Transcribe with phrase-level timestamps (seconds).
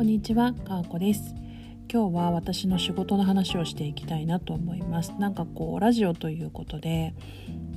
[0.00, 1.34] こんにちは、かあこです
[1.92, 7.14] 今日は私の仕事の話をしていきたいなと思いますなんかこうラジオということで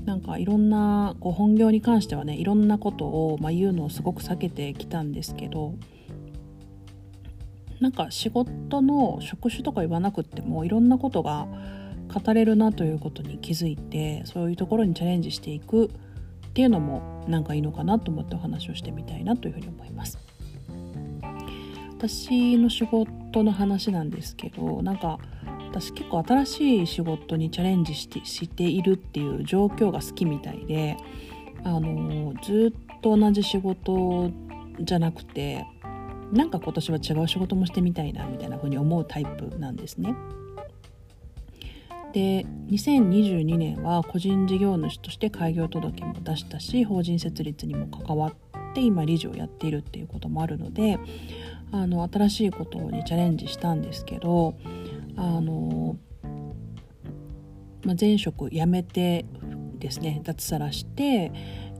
[0.06, 5.76] なんかいろんなこう本業に関してはねいろんなことを、まあ、言うのをすごく避けてきたんですけど
[7.82, 11.46] なんか仕事の職種とか言わなくってもいろんなことが
[12.08, 15.90] 語れるなということに気づいてそういうところにチャレンジしていくっ
[16.54, 20.33] ていうのもなんかいいのかなと思ってお話をしてみたいなというふうに思います。
[22.04, 25.20] 私の仕事の話なんですけどなんか
[25.70, 30.98] 私結構新しい仕事にチャレンジしてしているっていう状況が好きみたいで
[31.64, 34.32] あのずっと同じ仕事
[34.82, 35.66] じゃなくて
[36.34, 40.14] なんか今年は違う仕事もしてみたいなみたいな風に思うタイプなんですね。
[42.12, 48.34] で2022年は個人事業主として開業届も出したし法人設立にも関わっ
[48.74, 51.00] て今理事をやっているっていうこともあるので
[51.72, 54.56] あの新しいことにチャレンジしたんですけど
[55.16, 55.98] あの、
[57.84, 59.26] まあ、前職辞めて
[59.80, 61.32] ですね脱サラして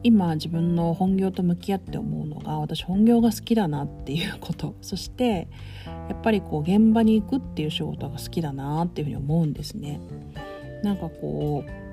[0.04, 5.48] 今自分の本業と向き合って思うのが私本業が好きだなっていうことそして
[5.86, 10.02] やっぱりこう現場に行くっていう仕事が好きだなっていうふうに思うんですね。
[10.84, 11.93] なんかこう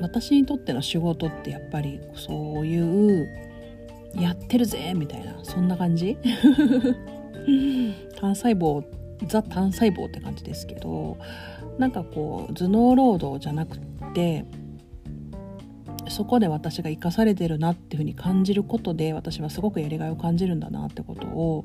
[0.00, 3.28] 私にとっての仕事ってやっぱりそういう
[4.14, 6.16] やってるぜみたいなそんな感じ？
[8.18, 8.84] 単細胞
[9.26, 11.16] ザ単細胞って感じですけど
[11.78, 13.78] なんかこう頭脳労働じゃなく
[14.14, 14.44] て
[16.08, 21.64] そこで私が生かされてるなっていうふうに感じることで私はすごくやりがいを感じるんだなってことを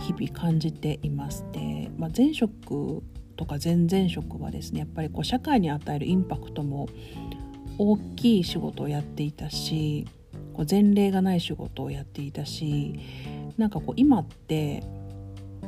[0.00, 3.02] 日々感じていますで、まあ、前職
[3.36, 6.88] とか前々職はですねやっぱりこう社会に与えるインパクトも
[7.78, 10.06] 大きい仕事をやっていたし
[10.52, 12.98] こう前例がない仕事をやっていたし
[13.58, 14.82] なんかこう今って、
[15.62, 15.66] う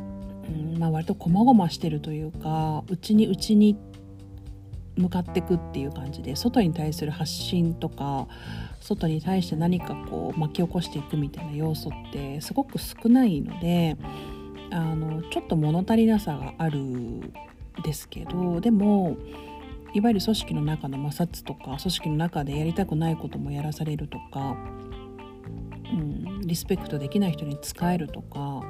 [0.48, 3.76] んまあ、割とこまごましてるというかうちにうちに
[4.96, 8.26] 向かってくっていう感じで外に対する発信とか
[8.80, 13.96] 外に対して何かこう巻き起こしていくみたいな要素ってすごく少ないので
[14.70, 16.80] あのちょっと物足りなさがある
[17.82, 19.16] ですけどでも
[19.96, 24.54] いわゆる組織の中の摩擦とか組織の中でやりたくないこともやらされるとか、
[25.90, 28.62] うん、リスペクトできない人に使えるとか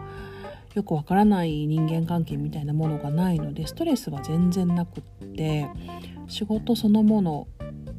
[0.74, 5.02] よくわからない人間関係みたいなものがないのでストレスは全然なくっ
[5.34, 5.66] て
[6.28, 7.48] 仕事そのもの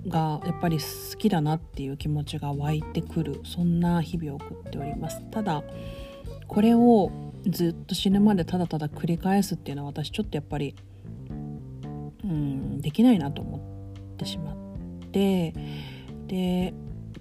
[0.07, 5.21] がやっぱり好きだなっていう気持ちが湧いてくるそんな日々を送っております。
[5.31, 5.63] ただ
[6.47, 7.11] これを
[7.45, 10.77] ずっと死ぬまでただただ繰り返すっていうのは私ちょっとやっぱり
[12.27, 13.57] うんできないなと思
[14.13, 14.55] ってしまっ
[15.11, 15.53] て
[16.27, 16.73] で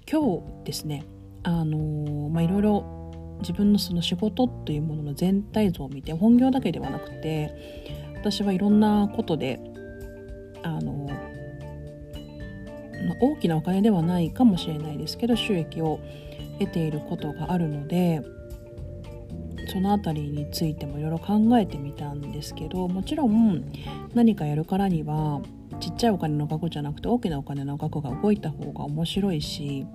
[0.09, 1.05] 今日ですね
[1.43, 2.97] あのまあいろいろ
[3.39, 9.59] 自分のその仕事というものの全体像を見て本業だけではなくて私はいろんなことで
[10.63, 11.07] あの、
[13.07, 15.99] ま、大きなお金ではないかもしれないですけど収益を
[16.59, 18.21] 得ていることがあるので
[19.67, 23.71] その辺りについてもいろいろ考えてみたんですけどもちろん
[24.13, 25.41] 何かやるからには
[25.79, 29.85] ちっちゃいお金の額じゃなくて大きなお金の額が動いた方が面白いし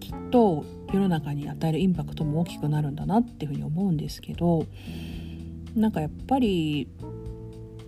[0.00, 4.66] きっと世の中に与えるインパクトも大きくなるんだなっていうふうに思うんですけど
[5.74, 6.88] なんかやっぱり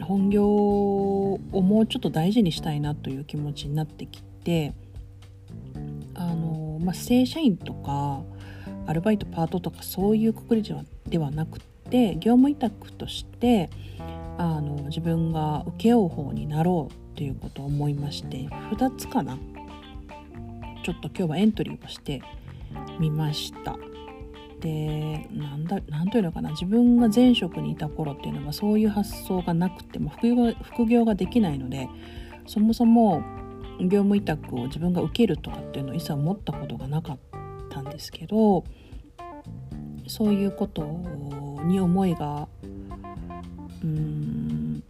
[0.02, 4.74] 本業をもうちょっと大事にしたいなという気持ちになってきて
[6.14, 8.22] あの、まあ、正社員とか
[8.86, 10.62] アルバイトパートとかそういうくくり
[11.08, 13.70] ではなくて業務委託として
[14.38, 19.38] あの自分が請け負う方になろうということを思いまして2つかな。
[20.84, 22.20] ちょっと今日はエントリーをして
[22.98, 23.76] みました。
[24.60, 26.50] でなんだなんというのかな。
[26.50, 31.88] 自分が前職にいた頃っていうのはそういう発想がなくても副業副業ができないので
[32.46, 33.22] そもそも
[33.80, 37.18] 業務委託を自分が受けるとかっていうのを一切思ったことがなかっ
[37.84, 38.64] たんですけど
[40.06, 40.82] そういうこと
[41.64, 42.48] に思いが
[43.82, 44.82] うん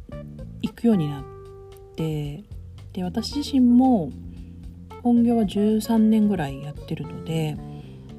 [0.62, 1.25] 行くようになっ
[1.96, 2.44] て
[2.93, 4.11] で私自身も
[5.02, 7.56] 本業は13年ぐらいやってるので、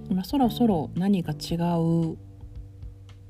[0.09, 2.17] まあ、そろそろ何か違う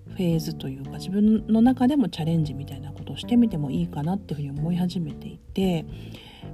[0.08, 5.86] フェーズというか自分の中でもチャレンジみたいなことをしてみてもいいかなっていうふうに思い始めていて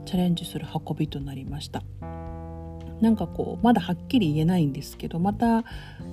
[0.05, 1.83] チャレンジする運びとなりました。
[3.01, 5.63] なんかこうまだはっきり言えないんですけどまた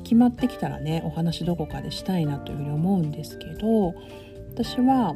[0.02, 3.94] 決まってきたらねお話どこかでしたいなというふうに思うんですけど
[4.54, 5.14] 私は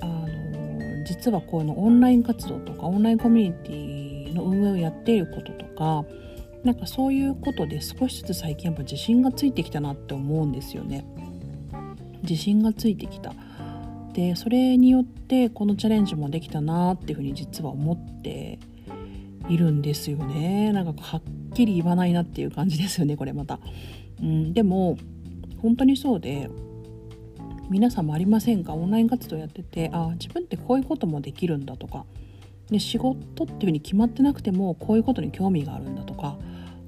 [0.00, 6.04] あの実はこのオンライン活動とかオンラインコミュニティの運営をやっていることとか
[6.64, 11.04] なんかそういうことで少しずつ最近やっぱ自信がついてきたなって思うんですよね。
[12.22, 13.32] 自信がついてきた。
[14.12, 18.58] でそれによってこのチャレンジもできたなっていうふうに実は思って
[19.48, 20.72] いるんですよね。
[20.72, 21.22] なんかはっ
[21.54, 23.58] きり言わないなっていう感じですよねこれまた、
[24.22, 24.98] うん、でも
[25.62, 26.50] 本当にそうで
[27.68, 28.74] 皆さんもありませんか？
[28.74, 32.04] オンライン活動やっててあ自分ってこういうこともできるんだとか。
[32.70, 36.36] で仕事っていうふうに決まってなくてもこういうことに興味があるんだとか。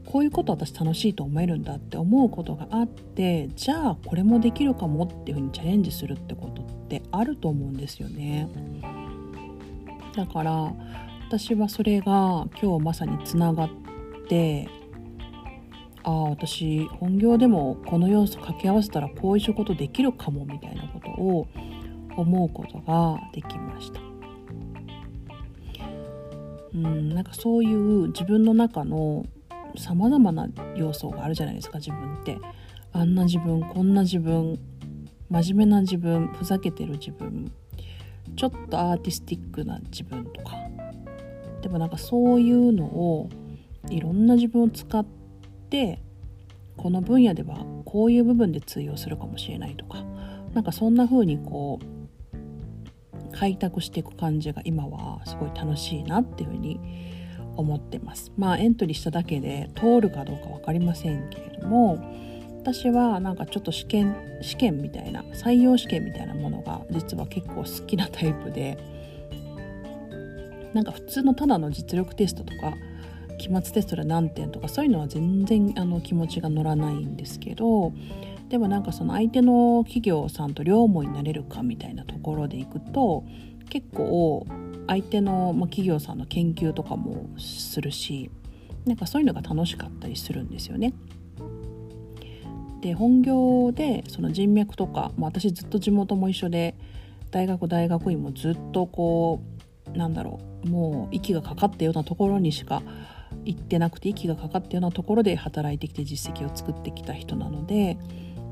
[0.04, 8.46] こういうこと私楽しいと思えるんだって思うことがあってじゃあこれもできるかもっていうふうにチャレンジするってことってあると思うんですよね。
[10.14, 10.74] だから
[11.32, 13.68] 私はそれが今日まさにつながっ
[14.28, 14.68] て
[16.02, 21.48] ああ私本業でもこの要素掛け合わせたらこういう仕事できるかもみたいなことを
[22.18, 24.00] 思うことができました。
[26.74, 29.24] うん、なんかそういう自分の中の
[29.78, 32.36] さまざまな要素があるじゃないですか自分って
[32.92, 34.58] あんな自分こんな自分
[35.30, 37.50] 真面目な自分ふざけてる自分
[38.36, 40.61] ちょっとアーティスティックな自分とか
[41.62, 43.30] でもなんかそういうのを
[43.88, 45.04] いろんな自分を使っ
[45.70, 46.00] て
[46.76, 50.04] この分野ではこういう部分で通用するかもしれないとか
[50.54, 56.80] なんかそんな風にこう開拓していく感じが今はすごい楽しいなっていう風に
[57.56, 58.32] 思ってます。
[58.36, 62.02] まあエントリーしただけで通るかどうか分かりませんけれども
[62.60, 68.78] 私はなんかちょっと試験試験みたいな採用試験みたいなものが実は結構好きなタイプで
[70.74, 72.74] なんか普通のただの実力テストとか
[73.38, 77.92] 期末テストで何点とかそういうのは全然あの気持ちが乗らないんですけど
[78.48, 83.24] でもなんかその相手の企業さんと両思いになれるかみたいなところでいくと
[83.70, 84.46] 結構
[84.86, 88.30] 相手の、ま企業さんの研究とかもするし
[88.84, 90.92] なんかそういうのが楽しかったりするんですよね。
[92.82, 96.74] で本業でその人脈とか、まあ、私ずっと地元も一緒で
[97.30, 99.51] 大学大学院もずっとこう
[99.94, 100.68] なんだろう。
[100.68, 102.82] もう息がかかったようなところにしか
[103.44, 107.98] 行ってなくて息がかかったようなところで働いてきて実績を作ってきた人なので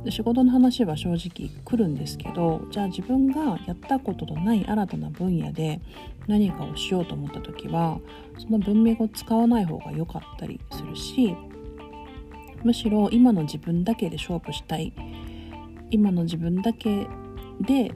[0.08, 5.80] 仕事の話は正直来るんですけどじゃあ自分がやったことのない新たな分野で
[6.26, 8.00] 何かをしようと思った時は
[8.38, 11.36] その文脈を使わない方が良かったりするし
[12.64, 14.92] むしろ今の自分だけで勝負したい。
[15.90, 17.06] 今の自分だけ
[17.60, 17.92] で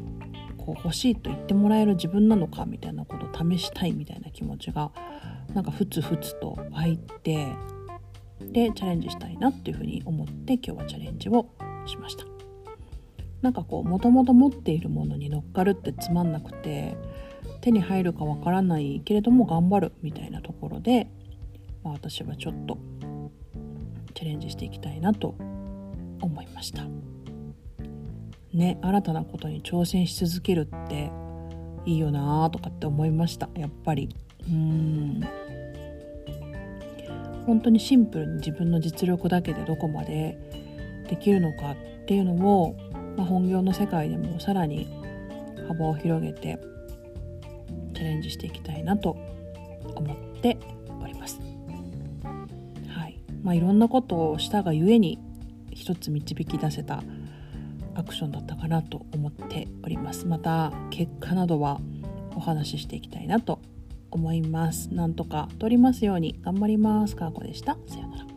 [0.64, 4.90] こう欲しいと言ってもらえる自分なのかみたいなことを試したいみたいな気持ちが
[5.52, 7.48] なんかふつふつと湧いて
[8.40, 11.46] でチャレンジしたいなっていうふうに思って今日はチャレンジを
[11.86, 12.24] しました。
[13.42, 16.96] なんかこうもともと持っているものに乗っかるってつまんなくて
[17.60, 21.08] 手に入るかわからないけれども頑張るみたいなところで、
[21.82, 22.78] まあ、私はちょっと
[24.14, 25.34] チャレンジしていきたいなと
[26.22, 26.84] 思いました。
[28.54, 31.10] ね新たなことに挑戦し続けるって
[31.86, 33.48] いいよなーとかって思いました。
[33.56, 34.14] やっぱり。
[34.48, 35.20] うん。
[37.46, 40.38] 本当にシンプルに自分の実力だけでどこまで
[41.08, 42.74] できるのかっていうのを、
[43.16, 44.88] まあ、本業の世界でもさらに
[45.68, 46.58] 幅を広げて
[47.94, 49.16] チャレンジしていきたいなと
[49.94, 50.58] 思って
[51.02, 51.38] おります。
[52.88, 53.20] はい。
[53.42, 55.18] まあ、いろんなことをしたがゆえに
[55.70, 57.02] 一つ導き出せた
[57.94, 60.26] アクションだったかなと思っております。
[60.26, 61.80] また結果などは
[62.36, 63.60] お話ししていきたいなと
[64.10, 64.92] 思います。
[64.92, 67.16] なんとか通りますように頑張ります。
[67.16, 67.76] かーこでした。
[67.86, 68.33] さようなら。